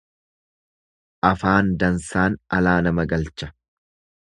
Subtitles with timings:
[1.29, 3.53] Afaan dansaan alaa nama galcha.